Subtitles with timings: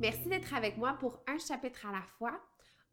[0.00, 2.38] d'être avec moi pour un chapitre à la fois.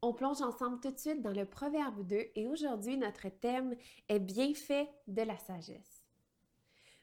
[0.02, 3.76] On plonge ensemble tout de suite dans le Proverbe 2 et aujourd'hui notre thème
[4.10, 6.06] est bienfait de la sagesse.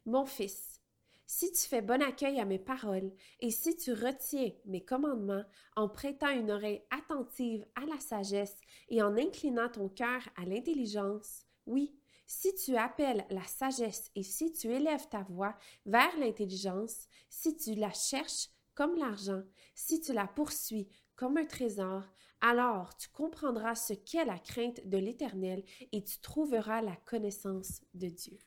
[0.06, 0.80] Mon fils,
[1.26, 5.44] si tu fais bon accueil à mes paroles et si tu retiens mes commandements
[5.76, 8.56] en prêtant une oreille attentive à la sagesse
[8.88, 11.94] et en inclinant ton cœur à l'intelligence, oui,
[12.26, 17.74] si tu appelles la sagesse et si tu élèves ta voix vers l'intelligence, si tu
[17.74, 19.42] la cherches comme l'argent,
[19.74, 22.04] si tu la poursuis comme un trésor,
[22.40, 25.62] alors tu comprendras ce qu'est la crainte de l'Éternel
[25.92, 28.38] et tu trouveras la connaissance de Dieu.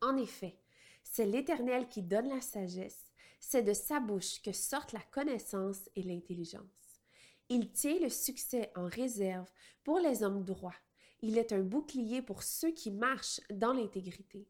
[0.00, 0.56] En effet,
[1.02, 6.02] c'est l'Éternel qui donne la sagesse, c'est de sa bouche que sortent la connaissance et
[6.02, 6.62] l'intelligence.
[7.48, 9.50] Il tient le succès en réserve
[9.82, 10.76] pour les hommes droits.
[11.22, 14.46] Il est un bouclier pour ceux qui marchent dans l'intégrité.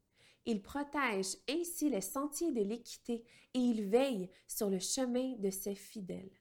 [0.49, 5.75] Il protège ainsi les sentiers de l'équité et il veille sur le chemin de ses
[5.75, 6.41] fidèles.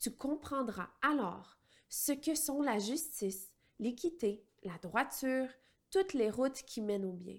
[0.00, 1.56] Tu comprendras alors
[1.88, 5.46] ce que sont la justice, l'équité, la droiture,
[5.92, 7.38] toutes les routes qui mènent au bien.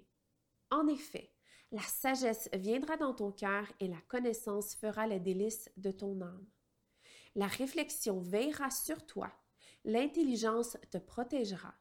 [0.72, 1.34] En effet,
[1.74, 6.48] la sagesse viendra dans ton cœur et la connaissance fera les délices de ton âme.
[7.36, 9.30] La réflexion veillera sur toi,
[9.84, 11.76] l'intelligence te protégera,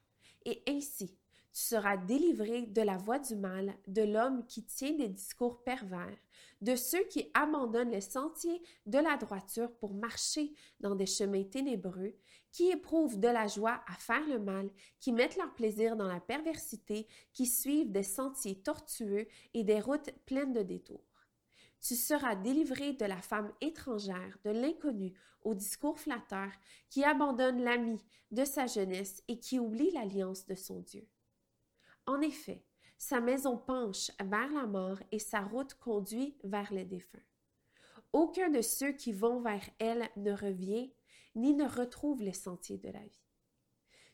[0.44, 1.16] et ainsi
[1.54, 6.18] tu seras délivré de la voie du mal, de l'homme qui tient des discours pervers,
[6.60, 12.16] de ceux qui abandonnent les sentiers de la droiture pour marcher dans des chemins ténébreux,
[12.50, 16.18] qui éprouvent de la joie à faire le mal, qui mettent leur plaisir dans la
[16.18, 21.06] perversité, qui suivent des sentiers tortueux et des routes pleines de détours.
[21.80, 25.12] Tu seras délivré de la femme étrangère, de l'inconnu
[25.42, 26.50] au discours flatteur,
[26.90, 28.00] qui abandonne l'ami
[28.32, 31.06] de sa jeunesse et qui oublie l'alliance de son Dieu.
[32.06, 32.64] En effet,
[32.98, 37.18] sa maison penche vers la mort et sa route conduit vers les défunts.
[38.12, 40.92] Aucun de ceux qui vont vers elle ne revient
[41.34, 43.24] ni ne retrouve les sentiers de la vie.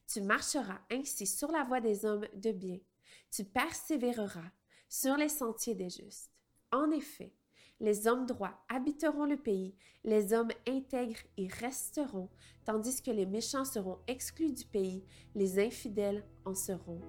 [0.06, 2.78] Tu marcheras ainsi sur la voie des hommes de bien,
[3.30, 4.50] tu persévéreras
[4.88, 6.30] sur les sentiers des justes.
[6.72, 7.34] En effet,
[7.78, 9.74] les hommes droits habiteront le pays,
[10.04, 12.28] les hommes intègres y resteront,
[12.64, 17.00] tandis que les méchants seront exclus du pays, les infidèles en seront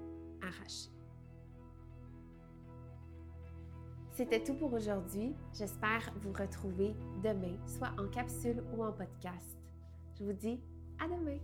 [4.12, 5.34] C'était tout pour aujourd'hui.
[5.54, 9.58] J'espère vous retrouver demain, soit en capsule ou en podcast.
[10.20, 10.60] Je vous dis
[11.00, 11.40] à demain.